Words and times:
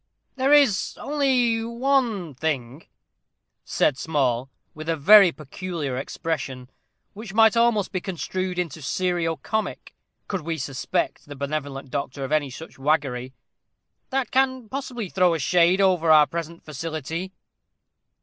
"There 0.35 0.51
is 0.51 0.97
only 0.99 1.63
one 1.63 2.33
thing," 2.33 2.87
said 3.63 3.99
Small, 3.99 4.49
with 4.73 4.89
a 4.89 4.95
very 4.97 5.31
peculiar 5.31 5.95
expression, 5.95 6.71
which 7.13 7.35
might 7.35 7.55
almost 7.55 7.91
be 7.91 8.01
construed 8.01 8.57
into 8.57 8.81
serio 8.81 9.35
comic, 9.35 9.93
could 10.27 10.41
we 10.41 10.57
suspect 10.57 11.27
the 11.27 11.35
benevolent 11.35 11.91
doctor 11.91 12.23
of 12.23 12.31
any 12.31 12.49
such 12.49 12.79
waggery, 12.79 13.33
"that 14.09 14.31
can 14.31 14.69
possibly 14.69 15.07
throw 15.07 15.35
a 15.35 15.39
shade 15.39 15.79
over 15.79 16.09
our 16.09 16.25
present 16.25 16.63
felicity. 16.63 17.31